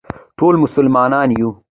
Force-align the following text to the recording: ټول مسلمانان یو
ټول 0.37 0.53
مسلمانان 0.63 1.29
یو 1.39 1.49